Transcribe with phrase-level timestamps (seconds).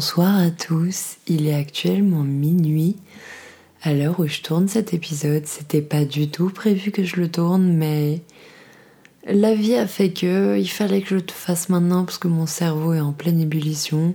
[0.00, 2.96] Bonsoir à tous, il est actuellement minuit.
[3.82, 7.30] À l'heure où je tourne cet épisode, c'était pas du tout prévu que je le
[7.30, 8.22] tourne, mais
[9.26, 12.46] la vie a fait que il fallait que je le fasse maintenant parce que mon
[12.46, 14.14] cerveau est en pleine ébullition.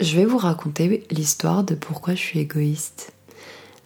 [0.00, 3.14] Je vais vous raconter l'histoire de pourquoi je suis égoïste.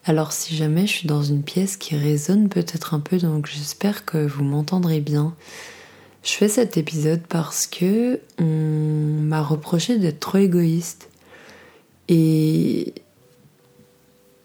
[0.06, 4.04] Alors si jamais je suis dans une pièce qui résonne peut-être un peu, donc j'espère
[4.04, 5.36] que vous m'entendrez bien.
[6.22, 11.10] Je fais cet épisode parce que on m'a reproché d'être trop égoïste.
[12.08, 12.94] Et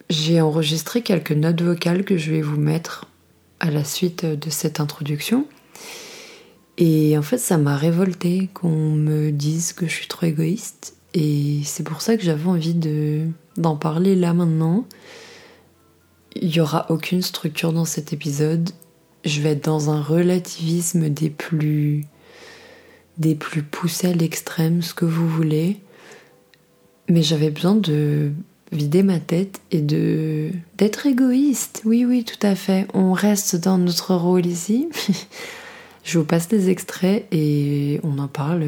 [0.10, 3.06] j'ai enregistré quelques notes vocales que je vais vous mettre
[3.60, 5.48] à la suite de cette introduction.
[6.78, 10.96] Et en fait, ça m'a révolté qu'on me dise que je suis trop égoïste.
[11.14, 14.86] Et c'est pour ça que j'avais envie de, d'en parler là maintenant.
[16.36, 18.72] Il n'y aura aucune structure dans cet épisode
[19.26, 22.06] je vais être dans un relativisme des plus
[23.18, 25.80] des plus poussés à l'extrême, ce que vous voulez.
[27.10, 28.32] Mais j'avais besoin de
[28.72, 31.82] vider ma tête et de d'être égoïste.
[31.86, 32.88] Oui, oui, tout à fait.
[32.94, 34.90] On reste dans notre rôle ici.
[36.04, 38.66] Je vous passe des extraits et on en parle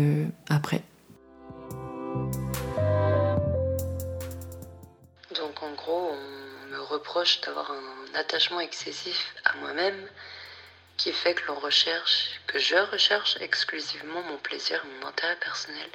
[0.47, 0.81] après.
[5.35, 9.95] Donc en gros, on me reproche d'avoir un attachement excessif à moi-même
[10.97, 15.89] qui fait que l'on recherche, que je recherche exclusivement mon plaisir et mon intérêt personnel.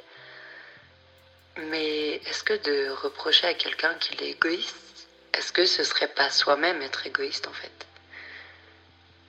[1.57, 6.29] Mais est-ce que de reprocher à quelqu'un qu'il est égoïste, est-ce que ce serait pas
[6.29, 7.87] soi-même être égoïste en fait?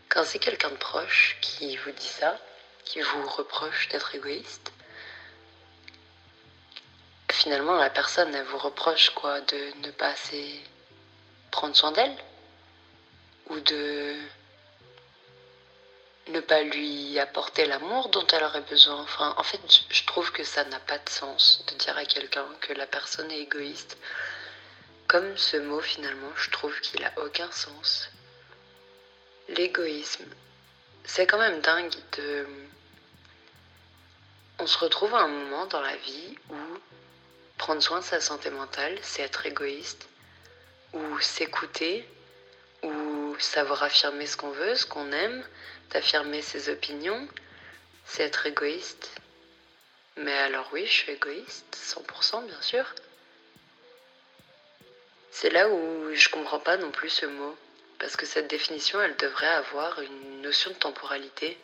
[0.08, 2.38] Quand c'est quelqu'un de proche qui vous dit ça,
[2.84, 4.72] qui vous reproche d'être égoïste,
[7.30, 9.40] finalement la personne elle vous reproche quoi?
[9.40, 10.60] De ne pas assez
[11.50, 12.16] prendre soin d'elle?
[13.48, 14.16] Ou de
[16.28, 19.00] ne pas lui apporter l'amour dont elle aurait besoin.
[19.02, 19.60] Enfin, en fait,
[19.90, 23.30] je trouve que ça n'a pas de sens de dire à quelqu'un que la personne
[23.30, 23.98] est égoïste.
[25.08, 28.08] Comme ce mot, finalement, je trouve qu'il n'a aucun sens.
[29.48, 30.24] L'égoïsme,
[31.04, 32.46] c'est quand même dingue de...
[34.58, 36.56] On se retrouve à un moment dans la vie où
[37.58, 40.08] prendre soin de sa santé mentale, c'est être égoïste,
[40.92, 42.08] ou s'écouter,
[42.82, 45.44] ou savoir affirmer ce qu'on veut, ce qu'on aime,
[45.92, 47.28] d'affirmer ses opinions,
[48.06, 49.10] c'est être égoïste.
[50.16, 52.94] Mais alors oui, je suis égoïste, 100% bien sûr.
[55.30, 57.56] C'est là où je comprends pas non plus ce mot,
[57.98, 61.58] parce que cette définition, elle devrait avoir une notion de temporalité.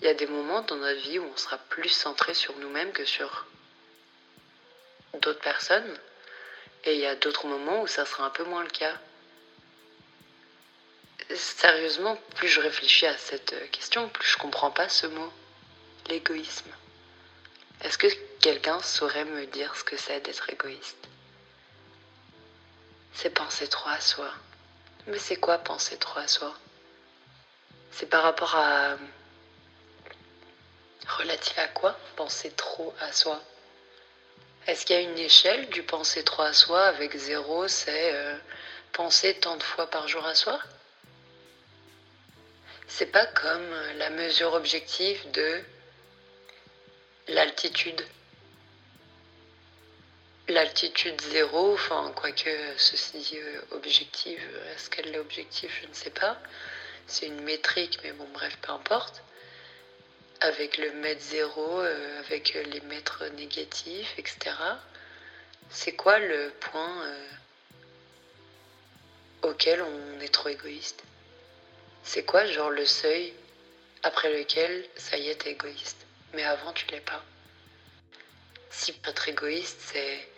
[0.00, 2.92] Il y a des moments dans notre vie où on sera plus centré sur nous-mêmes
[2.92, 3.46] que sur
[5.14, 5.98] d'autres personnes,
[6.84, 8.98] et il y a d'autres moments où ça sera un peu moins le cas
[11.36, 15.32] sérieusement, plus je réfléchis à cette question, plus je comprends pas ce mot,
[16.08, 16.70] l'égoïsme.
[17.82, 18.08] Est-ce que
[18.40, 21.08] quelqu'un saurait me dire ce que c'est d'être égoïste?
[23.14, 24.30] C'est penser trop à soi.
[25.06, 26.54] Mais c'est quoi penser trop à soi?
[27.90, 28.96] C'est par rapport à...
[31.08, 33.40] Relatif à quoi penser trop à soi?
[34.66, 38.36] Est-ce qu'il y a une échelle du penser trop à soi avec zéro, c'est euh,
[38.92, 40.60] penser tant de fois par jour à soi?
[42.90, 45.62] C'est pas comme la mesure objective de
[47.28, 48.04] l'altitude.
[50.48, 54.42] L'altitude zéro, enfin, quoique ceci euh, objective,
[54.74, 56.36] est-ce qu'elle est objective, je ne sais pas.
[57.06, 59.22] C'est une métrique, mais bon, bref, peu importe.
[60.40, 64.56] Avec le mètre zéro, euh, avec les mètres négatifs, etc.
[65.70, 67.28] C'est quoi le point euh,
[69.42, 71.04] auquel on est trop égoïste?
[72.02, 73.32] C'est quoi, genre, le seuil
[74.02, 76.06] après lequel ça y est, t'es égoïste?
[76.32, 77.22] Mais avant, tu l'es pas.
[78.70, 80.28] Si être égoïste, c'est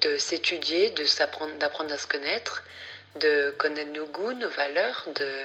[0.00, 2.64] de s'étudier, de s'apprendre, d'apprendre à se connaître,
[3.16, 5.44] de connaître nos goûts, nos valeurs, de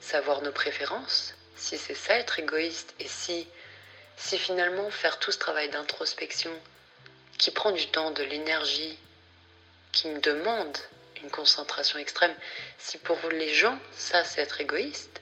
[0.00, 1.34] savoir nos préférences.
[1.56, 3.48] Si c'est ça être égoïste, et si,
[4.16, 6.52] si finalement faire tout ce travail d'introspection
[7.38, 8.98] qui prend du temps, de l'énergie,
[9.92, 10.76] qui me demande
[11.22, 12.34] une concentration extrême.
[12.78, 15.20] Si pour les gens, ça, c'est être égoïste,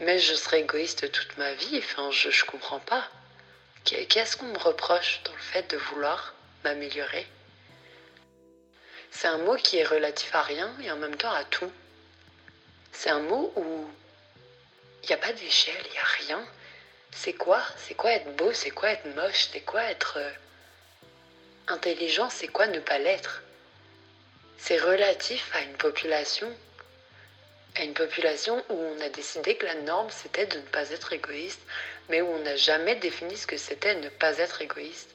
[0.00, 3.08] mais je serai égoïste toute ma vie, enfin, je ne comprends pas.
[3.84, 7.26] Qu'est-ce qu'on me reproche dans le fait de vouloir m'améliorer?
[9.10, 11.70] C'est un mot qui est relatif à rien et en même temps à tout.
[12.92, 13.90] C'est un mot où
[15.02, 16.46] il n'y a pas d'échelle, il n'y a rien.
[17.14, 17.62] C'est quoi?
[17.76, 18.52] C'est quoi être beau?
[18.52, 19.48] C'est quoi être moche?
[19.52, 20.30] C'est quoi être euh,
[21.68, 22.30] intelligent?
[22.30, 23.42] C'est quoi ne pas l'être?
[24.64, 26.46] C'est relatif à une population,
[27.76, 31.12] à une population où on a décidé que la norme c'était de ne pas être
[31.12, 31.60] égoïste,
[32.08, 35.08] mais où on n'a jamais défini ce que c'était ne pas être égoïste.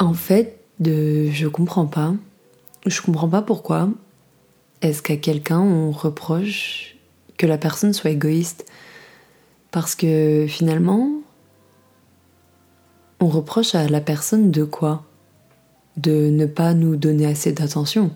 [0.00, 2.12] En fait, je comprends pas.
[2.84, 3.88] Je comprends pas pourquoi.
[4.80, 6.96] Est-ce qu'à quelqu'un on reproche
[7.38, 8.66] que la personne soit égoïste?
[9.70, 11.08] Parce que finalement,
[13.20, 15.04] on reproche à la personne de quoi?
[15.96, 18.10] De ne pas nous donner assez d'attention.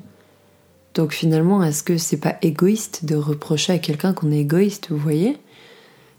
[0.94, 4.96] Donc finalement, est-ce que c'est pas égoïste de reprocher à quelqu'un qu'on est égoïste, vous
[4.96, 5.37] voyez?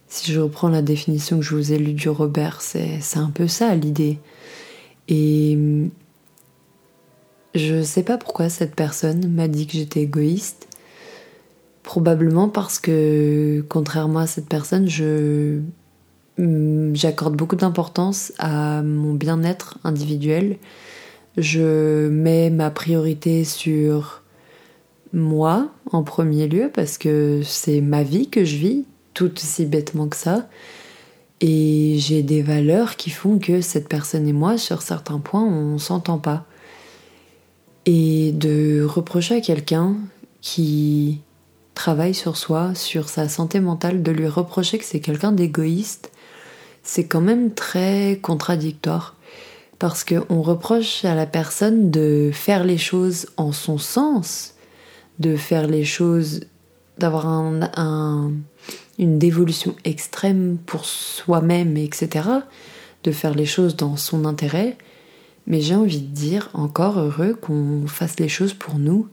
[0.08, 3.48] Si je reprends la définition que je vous ai lue du Robert, c'est un peu
[3.48, 4.20] ça l'idée.
[5.10, 5.58] Et
[7.56, 10.68] je sais pas pourquoi cette personne m'a dit que j'étais égoïste.
[11.82, 15.60] Probablement parce que, contrairement à cette personne, je
[16.94, 20.58] j'accorde beaucoup d'importance à mon bien-être individuel.
[21.38, 24.24] Je mets ma priorité sur
[25.14, 30.08] moi en premier lieu parce que c'est ma vie que je vis, tout aussi bêtement
[30.08, 30.50] que ça.
[31.40, 35.78] Et j'ai des valeurs qui font que cette personne et moi, sur certains points, on
[35.78, 36.46] s'entend pas.
[37.86, 39.96] Et de reprocher à quelqu'un
[40.42, 41.22] qui
[41.76, 46.12] travaille sur soi, sur sa santé mentale, de lui reprocher que c'est quelqu'un d'égoïste,
[46.82, 49.17] c'est quand même très contradictoire.
[49.80, 54.56] Parce qu'on reproche à la personne de faire les choses en son sens,
[55.20, 56.42] de faire les choses,
[56.98, 58.32] d'avoir un,
[58.98, 62.28] une dévolution extrême pour soi-même, etc.,
[63.04, 64.78] de faire les choses dans son intérêt.
[65.46, 69.08] Mais j'ai envie de dire, encore heureux qu'on fasse les choses pour nous.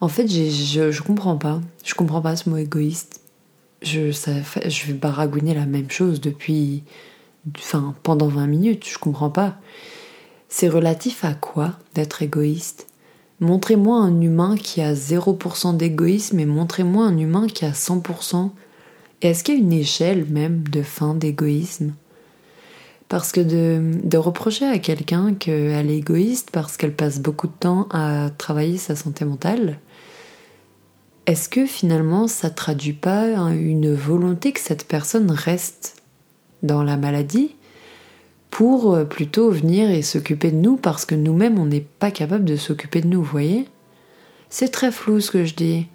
[0.00, 1.60] En fait, je, je comprends pas.
[1.84, 3.20] Je comprends pas ce mot égoïste.
[3.82, 4.32] Je, ça,
[4.66, 6.82] je vais baragouiner la même chose depuis.
[7.58, 9.56] Enfin, pendant 20 minutes, je comprends pas.
[10.48, 12.86] C'est relatif à quoi d'être égoïste?
[13.40, 18.50] Montrez-moi un humain qui a 0% d'égoïsme et montrez-moi un humain qui a 100%.
[19.20, 21.94] est-ce qu'il y a une échelle même de fin d'égoïsme?
[23.08, 27.86] Parce que de, reprocher à quelqu'un qu'elle est égoïste parce qu'elle passe beaucoup de temps
[27.90, 29.78] à travailler sa santé mentale,
[31.26, 36.03] est-ce que finalement ça traduit pas une volonté que cette personne reste?
[36.64, 37.54] Dans la maladie
[38.50, 42.44] pour euh, plutôt venir et s'occuper de nous parce que nous-mêmes on n'est pas capable
[42.44, 43.68] de s'occuper de nous, vous voyez?
[44.50, 45.86] C'est très flou ce que je dis.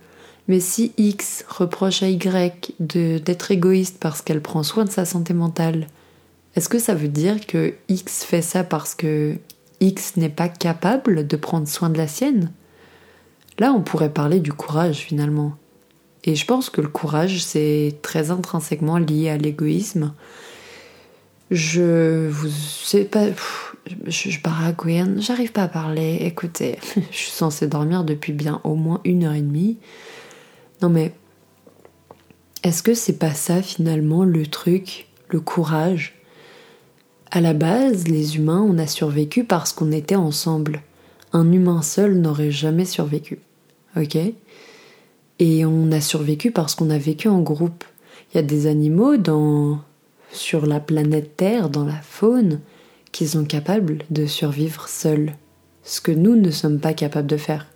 [0.47, 5.33] Mais si X reproche à Y d'être égoïste parce qu'elle prend soin de sa santé
[5.33, 5.87] mentale,
[6.55, 9.35] est-ce que ça veut dire que X fait ça parce que
[9.79, 12.51] X n'est pas capable de prendre soin de la sienne?
[13.59, 15.53] Là, on pourrait parler du courage finalement.
[16.23, 20.13] Et je pense que le courage, c'est très intrinsèquement lié à l'égoïsme.
[21.51, 23.27] Je vous sais pas.
[24.05, 26.19] je, je baragouine, j'arrive pas à parler.
[26.21, 26.77] Écoutez,
[27.11, 29.77] je suis censée dormir depuis bien au moins une heure et demie.
[30.81, 31.13] Non mais.
[32.61, 36.15] Est-ce que c'est pas ça finalement le truc, le courage?
[37.31, 40.81] À la base, les humains, on a survécu parce qu'on était ensemble.
[41.31, 43.39] Un humain seul n'aurait jamais survécu.
[43.95, 44.17] Ok?
[45.39, 47.85] Et on a survécu parce qu'on a vécu en groupe.
[48.33, 49.79] Il y a des animaux dans
[50.31, 52.59] sur la planète Terre, dans la faune,
[53.11, 55.33] qui sont capables de survivre seuls.
[55.83, 57.67] Ce que nous ne sommes pas capables de faire.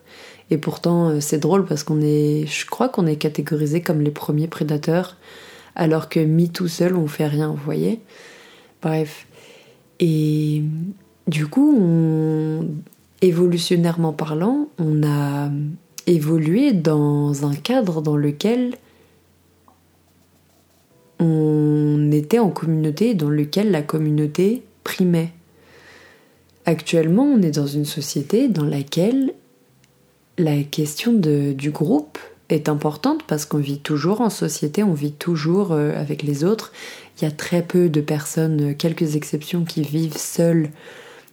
[0.50, 4.12] Et pourtant, euh, c'est drôle parce qu'on est, je crois qu'on est catégorisé comme les
[4.12, 5.18] premiers prédateurs,
[5.76, 8.00] alors que mis tout seul, on fait rien, vous voyez.
[8.82, 9.26] Bref.
[10.00, 10.62] Et
[11.28, 12.68] du coup, on,
[13.22, 15.50] évolutionnairement parlant, on a
[16.06, 18.76] évolué dans un cadre dans lequel
[21.24, 25.32] on était en communauté dans lequel la communauté primait.
[26.66, 29.34] Actuellement, on est dans une société dans laquelle
[30.38, 32.18] la question du groupe
[32.50, 36.74] est importante parce qu'on vit toujours en société, on vit toujours euh, avec les autres.
[37.18, 40.70] Il y a très peu de personnes, quelques exceptions, qui vivent seules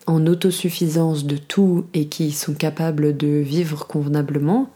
[0.06, 4.70] en autosuffisance de tout et qui sont capables de vivre convenablement.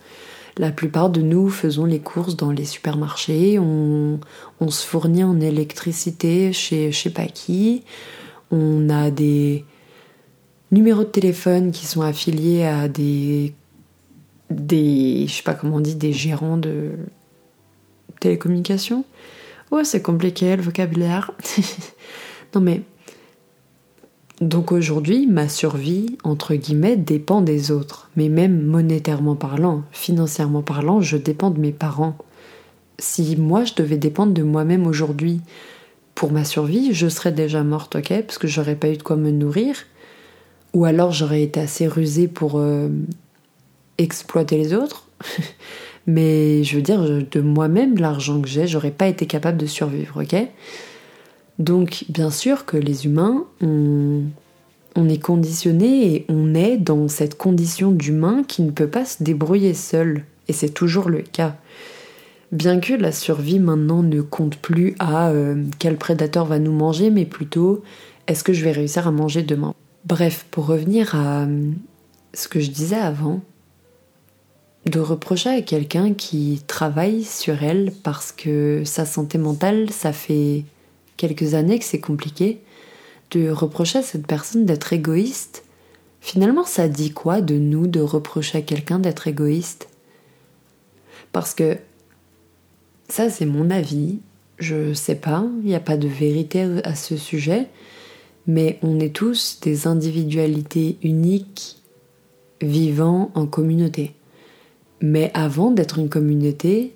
[0.56, 4.20] La plupart de nous faisons les courses dans les supermarchés, on,
[4.68, 7.82] se fournit en électricité chez je sais pas qui,
[8.50, 9.64] on a des
[10.70, 13.52] numéros de téléphone qui sont affiliés à des
[14.50, 16.92] des je sais pas comment on dit des gérants de
[18.20, 19.04] télécommunications.
[19.70, 21.32] Ouais, c'est compliqué le vocabulaire.
[22.54, 22.82] non mais
[24.40, 28.10] donc aujourd'hui, ma survie, entre guillemets, dépend des autres.
[28.16, 32.16] Mais même monétairement parlant, financièrement parlant, je dépends de mes parents.
[32.98, 35.40] Si moi je devais dépendre de moi-même aujourd'hui
[36.14, 39.16] pour ma survie, je serais déjà morte, ok Parce que j'aurais pas eu de quoi
[39.16, 39.76] me nourrir.
[40.72, 42.88] Ou alors j'aurais été assez rusée pour euh,
[43.98, 45.08] exploiter les autres.
[46.06, 50.22] Mais je veux dire, de moi-même, l'argent que j'ai, j'aurais pas été capable de survivre,
[50.22, 50.48] ok
[51.58, 57.92] Donc, bien sûr que les humains, on, est conditionné et on est dans cette condition
[57.92, 60.24] d'humain qui ne peut pas se débrouiller seul.
[60.48, 61.56] Et c'est toujours le cas.
[62.52, 67.10] Bien que la survie maintenant ne compte plus à euh, quel prédateur va nous manger,
[67.10, 67.82] mais plutôt
[68.26, 69.74] est-ce que je vais réussir à manger demain?
[70.04, 71.70] Bref, pour revenir à euh,
[72.32, 73.40] ce que je disais avant,
[74.86, 80.64] de reprocher à quelqu'un qui travaille sur elle parce que sa santé mentale, ça fait
[81.16, 82.60] quelques années que c'est compliqué,
[83.30, 85.64] de reprocher à cette personne d'être égoïste,
[86.20, 89.88] finalement ça dit quoi de nous de reprocher à quelqu'un d'être égoïste?
[91.32, 91.76] Parce que
[93.08, 94.18] ça c'est mon avis,
[94.58, 97.68] je sais pas, il n'y a pas de vérité à ce sujet,
[98.46, 101.78] mais on est tous des individualités uniques
[102.60, 104.14] vivant en communauté.
[105.00, 106.94] Mais avant d'être une communauté,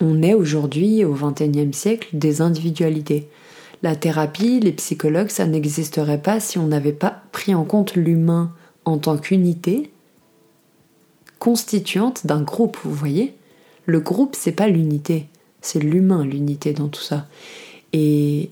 [0.00, 3.28] on est aujourd'hui, au XXIe siècle, des individualités.
[3.82, 8.52] La thérapie, les psychologues, ça n'existerait pas si on n'avait pas pris en compte l'humain
[8.84, 9.90] en tant qu'unité
[11.38, 13.34] constituante d'un groupe, vous voyez
[13.84, 15.28] Le groupe, c'est pas l'unité,
[15.60, 17.26] c'est l'humain, l'unité dans tout ça.
[17.92, 18.50] Et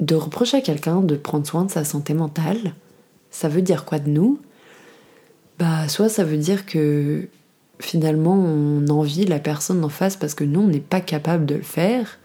[0.00, 2.74] de reprocher à quelqu'un de prendre soin de sa santé mentale,
[3.30, 4.40] ça veut dire quoi de nous?
[5.58, 7.28] Bah, soit ça veut dire que
[7.78, 11.56] finalement on envie la personne en face parce que nous on n'est pas capable de
[11.56, 12.18] le faire,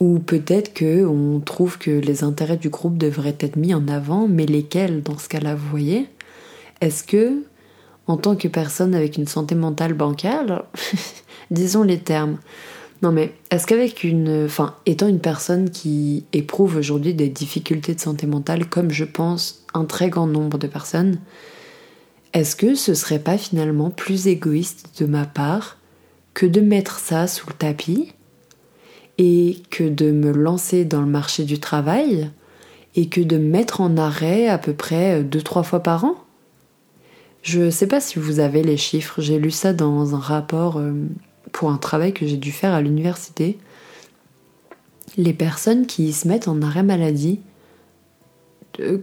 [0.00, 4.26] ou peut-être que on trouve que les intérêts du groupe devraient être mis en avant,
[4.26, 6.08] mais lesquels dans ce cas-là, vous voyez?
[6.80, 7.42] Est-ce que,
[8.06, 10.64] en tant que personne avec une santé mentale bancale,
[11.50, 12.38] disons les termes,
[13.02, 18.00] non mais est-ce qu'avec une, enfin, étant une personne qui éprouve aujourd'hui des difficultés de
[18.00, 21.18] santé mentale, comme je pense un très grand nombre de personnes,
[22.32, 25.78] est-ce que ce serait pas finalement plus égoïste de ma part
[26.34, 28.12] que de mettre ça sous le tapis
[29.18, 32.30] et que de me lancer dans le marché du travail
[32.94, 36.14] et que de mettre en arrêt à peu près deux trois fois par an?
[37.42, 40.92] Je sais pas si vous avez les chiffres, j'ai lu ça dans un rapport euh,
[41.52, 43.58] pour un travail que j'ai dû faire à l'université.
[45.16, 47.40] Les personnes qui se mettent en arrêt maladie,
[48.78, 48.98] euh,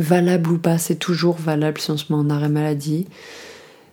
[0.00, 3.06] valable ou pas, c'est toujours valable si on se met en arrêt maladie.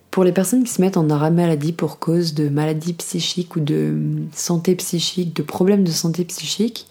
[0.09, 3.59] Pour les personnes qui se mettent en arrêt maladie pour cause de maladie psychique ou
[3.59, 3.95] de
[4.31, 6.87] santé psychique, de problèmes de santé psychique,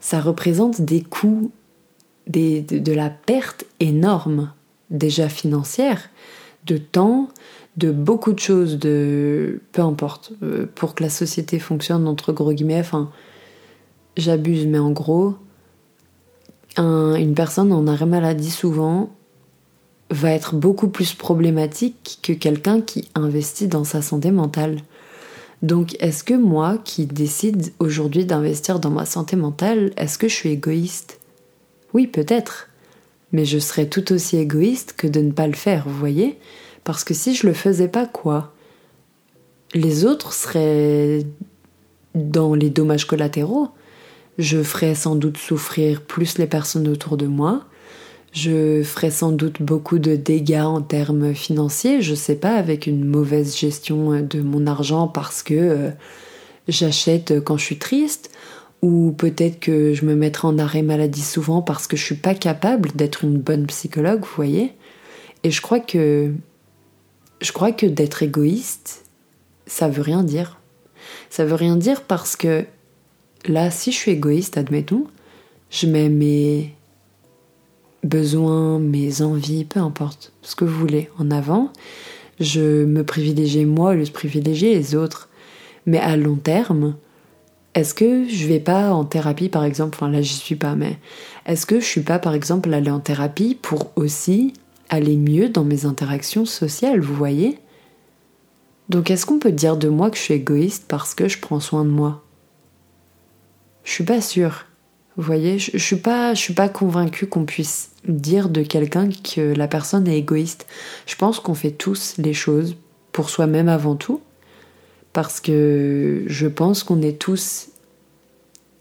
[0.00, 1.50] ça représente des coûts,
[2.26, 4.52] des, de, la perte énorme,
[4.90, 6.08] déjà financière,
[6.66, 7.28] de temps,
[7.76, 12.52] de beaucoup de choses, de peu importe, euh, pour que la société fonctionne entre gros
[12.52, 12.80] guillemets.
[12.80, 13.10] Enfin,
[14.16, 15.36] j'abuse, mais en gros,
[16.76, 19.10] une personne en arrêt maladie souvent
[20.10, 24.80] va être beaucoup plus problématique que quelqu'un qui investit dans sa santé mentale.
[25.62, 30.34] Donc est-ce que moi qui décide aujourd'hui d'investir dans ma santé mentale, est-ce que je
[30.34, 31.20] suis égoïste?
[31.94, 32.68] Oui, peut-être.
[33.32, 36.38] Mais je serais tout aussi égoïste que de ne pas le faire, vous voyez?
[36.84, 38.52] Parce que si je le faisais pas, quoi?
[39.72, 41.24] Les autres seraient
[42.14, 43.68] dans les dommages collatéraux
[44.38, 47.64] je ferais sans doute souffrir plus les personnes autour de moi.
[48.32, 53.04] Je ferais sans doute beaucoup de dégâts en termes financiers, je sais pas, avec une
[53.04, 55.90] mauvaise gestion de mon argent parce que euh,
[56.66, 58.30] j'achète quand je suis triste,
[58.80, 62.34] ou peut-être que je me mettrai en arrêt maladie souvent parce que je suis pas
[62.34, 64.72] capable d'être une bonne psychologue, vous voyez.
[65.44, 66.32] Et je crois que
[67.40, 69.04] je crois que d'être égoïste,
[69.66, 70.58] ça veut rien dire.
[71.30, 72.64] Ça veut rien dire parce que
[73.46, 75.06] là, si je suis égoïste, admettons,
[75.70, 76.74] je mets mes
[78.04, 81.72] besoins, mes envies, peu importe, ce que vous voulez, en avant.
[82.40, 85.28] Je me privilégie moi de privilégier les autres.
[85.86, 86.96] Mais à long terme,
[87.74, 90.98] est-ce que je vais pas en thérapie par exemple, enfin là j'y suis pas, mais
[91.46, 94.52] est-ce que je suis pas par exemple aller en thérapie pour aussi
[94.90, 97.58] aller mieux dans mes interactions sociales, vous voyez?
[98.90, 101.60] Donc est-ce qu'on peut dire de moi que je suis égoïste parce que je prends
[101.60, 102.22] soin de moi?
[103.84, 104.66] Je suis pas sûre.
[105.16, 110.08] Vous voyez, je, suis pas, pas convaincue qu'on puisse dire de quelqu'un que la personne
[110.08, 110.66] est égoïste.
[111.06, 112.76] Je pense qu'on fait tous les choses
[113.12, 114.22] pour soi-même avant tout,
[115.12, 117.68] parce que je pense qu'on est tous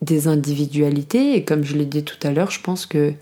[0.02, 3.14] des individualités et comme je l'ai dit tout à l'heure, je pense que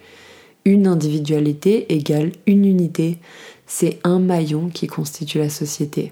[0.65, 3.17] une individualité égale une unité.
[3.65, 6.11] C'est un maillon qui constitue la société.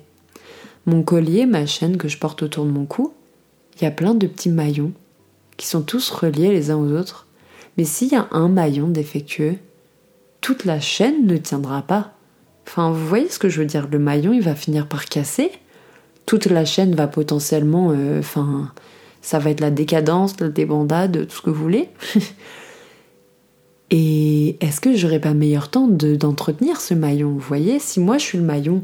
[0.85, 3.13] Mon collier, ma chaîne que je porte autour de mon cou,
[3.75, 4.93] il y a plein de petits maillons
[5.57, 7.27] qui sont tous reliés les uns aux autres.
[7.77, 9.55] Mais s'il y a un maillon défectueux,
[10.41, 12.13] toute la chaîne ne tiendra pas.
[12.67, 15.51] Enfin, vous voyez ce que je veux dire Le maillon, il va finir par casser.
[16.25, 18.71] toute la chaîne va potentiellement, euh, enfin,
[19.21, 21.89] ça va être la décadence, la débandade, tout ce que vous voulez.
[23.89, 27.31] Et est-ce que j'aurais pas meilleur temps d'entretenir ce maillon?
[27.31, 28.83] Vous voyez, si moi je suis le maillon,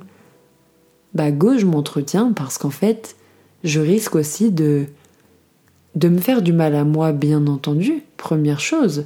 [1.13, 3.17] bah go, je m'entretiens parce qu'en fait,
[3.65, 4.85] je risque aussi de
[5.95, 9.05] de me faire du mal à moi, bien entendu, première chose,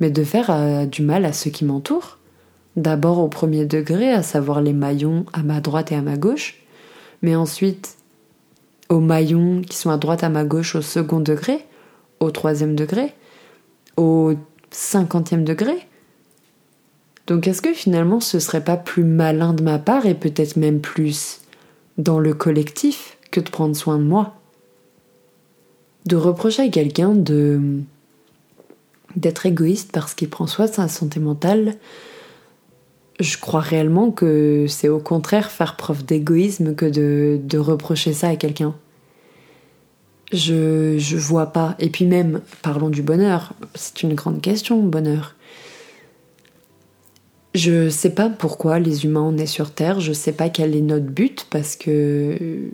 [0.00, 2.18] mais de faire euh, du mal à ceux qui m'entourent.
[2.76, 6.62] D'abord au premier degré, à savoir les maillons à ma droite et à ma gauche,
[7.22, 7.96] mais ensuite
[8.88, 11.64] aux maillons qui sont à droite à ma gauche au second degré,
[12.20, 13.14] au troisième degré,
[13.96, 14.34] au
[14.70, 15.74] cinquantième degré.
[17.26, 20.80] Donc est-ce que finalement ce serait pas plus malin de ma part et peut-être même
[20.80, 21.40] plus
[21.98, 24.37] dans le collectif que de prendre soin de moi?
[26.06, 27.14] De reprocher à quelqu'un
[29.16, 31.74] d'être égoïste parce qu'il prend soin de sa santé mentale,
[33.20, 38.28] je crois réellement que c'est au contraire faire preuve d'égoïsme que de, de, reprocher ça
[38.28, 38.74] à quelqu'un.
[40.32, 41.74] Je, je vois pas.
[41.78, 43.54] Et puis même, parlons du bonheur.
[43.74, 45.34] C'est une grande question, bonheur.
[47.54, 50.80] Je sais pas pourquoi les humains on est sur Terre, je sais pas quel est
[50.80, 52.70] notre but parce que.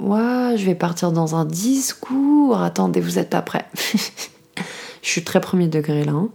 [0.00, 2.60] Ouais, je vais partir dans un discours.
[2.60, 3.66] Attendez, vous êtes pas prêts.
[5.02, 6.12] je suis très premier degré là.
[6.12, 6.30] Hein.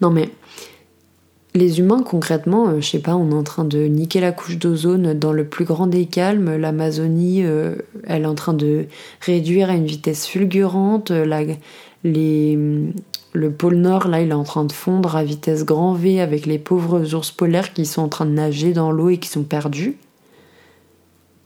[0.00, 0.30] Non mais
[1.54, 4.56] les humains, concrètement, euh, je sais pas, on est en train de niquer la couche
[4.56, 6.56] d'ozone dans le plus grand des calmes.
[6.56, 7.74] L'Amazonie, euh,
[8.06, 8.86] elle est en train de
[9.20, 11.10] réduire à une vitesse fulgurante.
[13.32, 16.46] Le pôle Nord, là, il est en train de fondre à vitesse grand V avec
[16.46, 19.44] les pauvres ours polaires qui sont en train de nager dans l'eau et qui sont
[19.44, 19.96] perdus.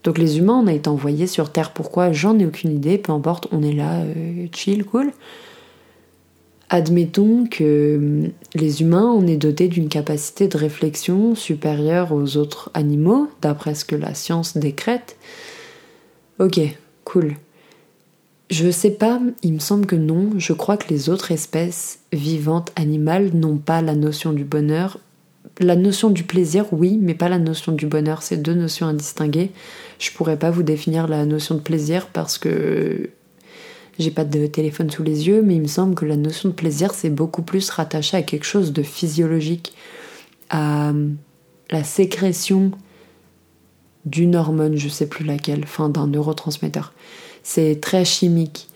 [0.05, 1.73] Donc les humains, on a été envoyés sur Terre.
[1.73, 2.13] Pourquoi?
[2.13, 2.99] J'en ai aucune idée.
[2.99, 5.11] Peu importe, on est là, euh, chill, cool.
[6.69, 12.71] Admettons que hum, les humains, on est dotés d'une capacité de réflexion supérieure aux autres
[12.75, 15.17] animaux, d'après ce que la science décrète.
[16.39, 16.61] Ok,
[17.05, 17.35] cool.
[18.51, 20.31] Je sais pas, il me semble que non.
[20.37, 24.99] Je crois que les autres espèces vivantes animales n'ont pas la notion du bonheur.
[25.61, 28.23] La notion du plaisir, oui, mais pas la notion du bonheur.
[28.23, 29.51] C'est deux notions à distinguer.
[29.99, 33.11] Je pourrais pas vous définir la notion de plaisir parce que
[33.99, 36.55] j'ai pas de téléphone sous les yeux, mais il me semble que la notion de
[36.55, 39.75] plaisir, c'est beaucoup plus rattaché à quelque chose de physiologique,
[40.51, 40.93] à
[41.71, 42.73] la sécrétion
[44.05, 46.93] d'une hormone, je sais plus laquelle, enfin d'un neurotransmetteur.
[47.43, 48.69] C'est très chimique.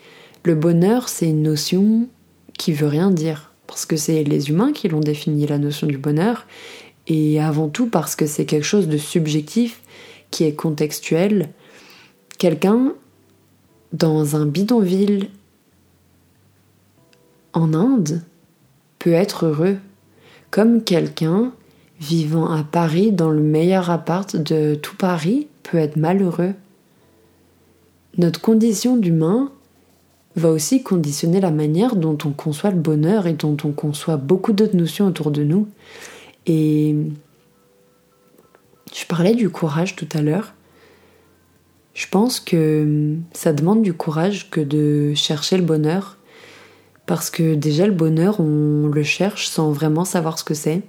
[0.45, 2.09] Le bonheur, c'est une notion
[2.57, 5.99] qui veut rien dire, parce que c'est les humains qui l'ont défini la notion du
[5.99, 6.47] bonheur,
[7.07, 9.83] et avant tout parce que c'est quelque chose de subjectif,
[10.33, 11.51] qui est contextuel.
[12.39, 12.95] Quelqu'un
[13.93, 15.29] dans un bidonville
[17.53, 18.23] en Inde
[18.99, 19.77] peut être heureux,
[20.51, 21.53] comme quelqu'un
[22.01, 26.55] vivant à Paris dans le meilleur appart de tout Paris peut être malheureux.
[28.17, 29.53] Notre condition d'humain
[30.39, 34.53] va aussi conditionner la manière dont on conçoit le bonheur et dont on conçoit beaucoup
[34.53, 35.69] d'autres notions autour de nous.
[36.47, 36.97] Et
[38.95, 40.55] je parlais du courage tout à l'heure.
[41.95, 46.17] Je pense que ça demande du courage que de chercher le bonheur.
[47.07, 50.83] Parce que déjà le bonheur, on le cherche sans vraiment savoir ce que c'est.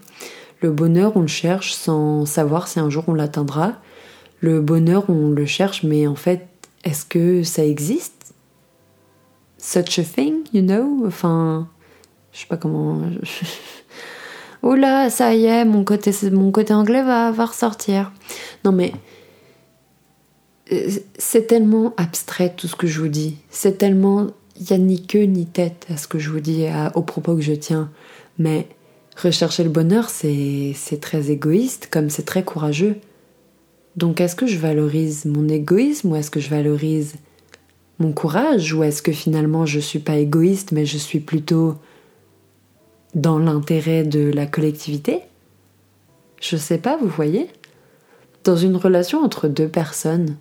[0.62, 3.74] Le bonheur, on le cherche sans savoir si un jour on l'atteindra.
[4.42, 6.48] Le bonheur, on le cherche, mais en fait,
[6.84, 8.19] est-ce que ça existe?
[9.60, 11.06] Such a thing, you know?
[11.06, 11.68] Enfin,
[12.32, 13.02] je sais pas comment.
[14.64, 18.12] Oula, ça y est, mon côté, mon côté anglais va, va ressortir.
[18.64, 18.94] Non mais
[21.18, 23.38] c'est tellement abstrait tout ce que je vous dis.
[23.50, 24.28] C'est tellement.
[24.60, 27.36] Il n'y a ni queue ni tête à ce que je vous dis, au propos
[27.36, 27.90] que je tiens.
[28.38, 28.68] Mais
[29.16, 32.98] rechercher le bonheur, c'est très égoïste, comme c'est très courageux.
[33.96, 37.16] Donc est-ce que je valorise mon égoïsme ou est-ce que je valorise
[38.00, 41.76] mon courage ou est-ce que finalement je suis pas égoïste mais je suis plutôt
[43.14, 45.22] dans l'intérêt de la collectivité?
[46.42, 47.50] Je sais pas, vous voyez?
[48.46, 50.38] Dans une relation entre deux personnes,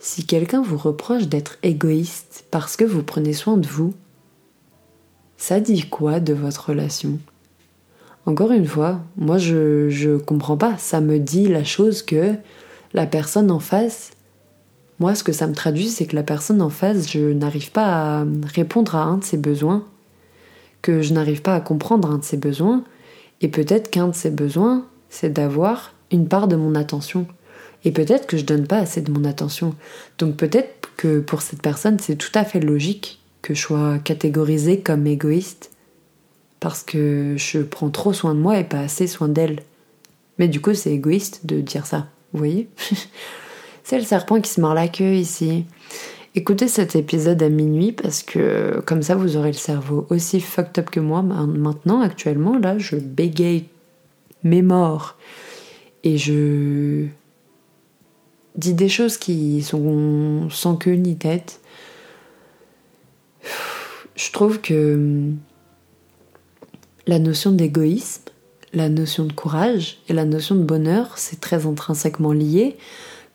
[0.00, 3.94] si quelqu'un vous reproche d'être égoïste parce que vous prenez soin de vous,
[5.36, 7.18] ça dit quoi de votre relation?
[8.26, 10.76] Encore une fois, moi je, je comprends pas.
[10.76, 12.34] Ça me dit la chose que
[12.92, 14.10] la personne en face,
[15.00, 18.20] moi ce que ça me traduit, c'est que la personne en face, je n'arrive pas
[18.20, 19.84] à répondre à un de ses besoins,
[20.82, 22.84] que je n'arrive pas à comprendre un de ses besoins,
[23.40, 27.26] et peut-être qu'un de ses besoins, c'est d'avoir une part de mon attention.
[27.84, 29.74] Et peut-être que je donne pas assez de mon attention.
[30.18, 34.80] Donc peut-être que pour cette personne, c'est tout à fait logique que je sois catégorisée
[34.80, 35.70] comme égoïste
[36.58, 39.62] parce que je prends trop soin de moi et pas assez soin d'elle.
[40.38, 42.68] Mais du coup, c'est égoïste de dire ça, vous voyez?
[43.88, 45.64] C'est le serpent qui se mord la queue ici.
[46.34, 50.78] Écoutez cet épisode à minuit parce que comme ça vous aurez le cerveau aussi fucked
[50.78, 53.64] up que moi maintenant actuellement là je bégaye
[54.44, 55.16] mes morts
[56.04, 57.06] et je
[58.56, 61.58] dis des choses qui sont sans queue ni tête.
[64.16, 65.32] Je trouve que
[67.06, 68.24] la notion d'égoïsme,
[68.74, 72.76] la notion de courage et la notion de bonheur, c'est très intrinsèquement lié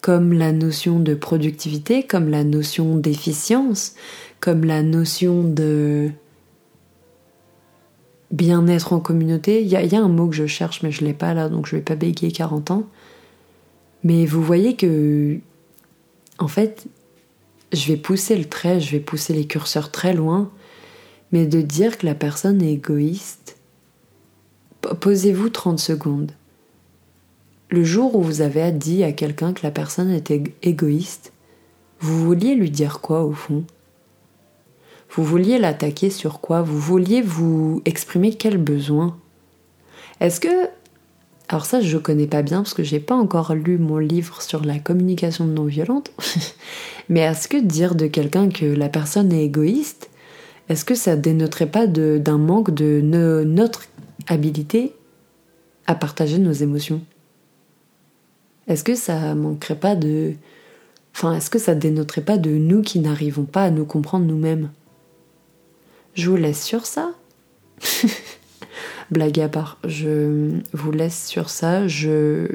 [0.03, 3.95] comme la notion de productivité, comme la notion d'efficience,
[4.41, 6.11] comme la notion de
[8.29, 9.61] bien-être en communauté.
[9.61, 11.77] Il y, a un mot que je cherche, mais je l'ai pas là, donc je
[11.77, 12.83] vais pas bégayer 40 ans.
[14.03, 15.39] Mais vous voyez que,
[16.37, 16.85] en fait,
[17.71, 20.51] je vais pousser le trait, je vais pousser les curseurs très loin,
[21.31, 23.55] mais de dire que la personne est égoïste,
[24.99, 26.33] posez-vous 30 secondes.
[27.73, 31.33] Le jour où vous avez dit à quelqu'un que la personne était égoïste,
[32.01, 33.63] vous vouliez lui dire quoi au fond?
[35.09, 36.62] Vous vouliez l'attaquer sur quoi?
[36.62, 39.17] Vous vouliez vous exprimer quel besoin?
[40.19, 40.69] Est-ce que
[41.49, 44.63] alors ça je connais pas bien parce que j'ai pas encore lu mon livre sur
[44.63, 46.12] la communication non violente.
[47.09, 50.12] Mais est-ce que dire de quelqu'un que la personne est égoïste,
[50.69, 53.86] est-ce que ça dénoterait pas d'un manque de notre
[54.27, 54.93] habilité
[55.88, 57.01] à partager nos émotions?
[58.67, 60.34] Est-ce que ça manquerait pas de.
[61.15, 64.71] Enfin, est-ce que ça dénoterait pas de nous qui n'arrivons pas à nous comprendre nous-mêmes?
[66.15, 67.12] Je vous laisse sur ça.
[69.12, 71.88] Blague à part, je vous laisse sur ça.
[71.88, 72.47] Je.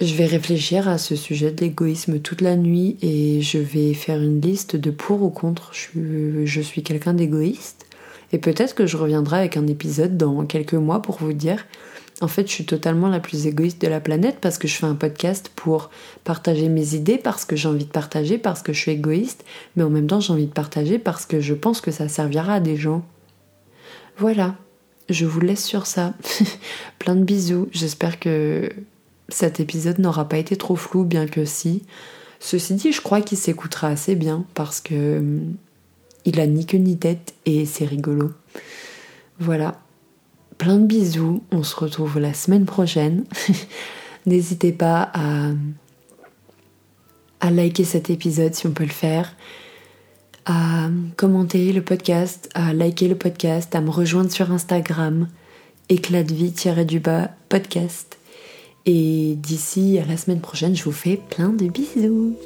[0.00, 4.18] Je vais réfléchir à ce sujet de l'égoïsme toute la nuit et je vais faire
[4.18, 5.72] une liste de pour ou contre.
[5.74, 7.86] Je je suis quelqu'un d'égoïste.
[8.32, 11.66] Et peut-être que je reviendrai avec un épisode dans quelques mois pour vous dire
[12.20, 14.86] en fait, je suis totalement la plus égoïste de la planète parce que je fais
[14.86, 15.90] un podcast pour
[16.22, 19.82] partager mes idées, parce que j'ai envie de partager, parce que je suis égoïste, mais
[19.82, 22.60] en même temps j'ai envie de partager parce que je pense que ça servira à
[22.60, 23.04] des gens.
[24.18, 24.54] Voilà,
[25.08, 26.12] je vous laisse sur ça.
[26.98, 28.68] Plein de bisous, j'espère que
[29.30, 31.84] cet épisode n'aura pas été trop flou, bien que si.
[32.38, 35.54] Ceci dit, je crois qu'il s'écoutera assez bien parce que hum,
[36.26, 38.32] il a ni queue ni tête et c'est rigolo.
[39.38, 39.80] Voilà,
[40.60, 41.42] plein de bisous.
[41.50, 43.24] On se retrouve la semaine prochaine.
[44.26, 45.52] N'hésitez pas à,
[47.40, 49.34] à liker cet épisode si on peut le faire,
[50.44, 55.28] à commenter le podcast, à liker le podcast, à me rejoindre sur Instagram,
[55.88, 58.18] éclat de vie-du bas podcast.
[58.84, 62.36] Et d'ici à la semaine prochaine, je vous fais plein de bisous.